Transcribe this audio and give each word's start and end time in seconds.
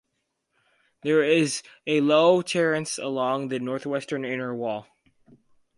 There 1.03 1.21
is 1.23 1.61
a 1.85 2.01
low 2.01 2.41
terrace 2.41 2.97
along 2.97 3.49
the 3.49 3.59
northwestern 3.59 4.25
inner 4.25 4.51
wall. 4.51 4.87